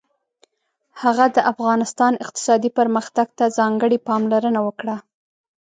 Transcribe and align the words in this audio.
هغه 1.01 1.25
د 1.35 1.37
افغانستان 1.51 2.13
اقتصادي 2.23 2.69
پرمختګ 2.79 3.27
ته 3.37 3.45
ځانګړې 3.57 3.97
پاملرنه 4.07 4.59
وکړه. 4.67 4.95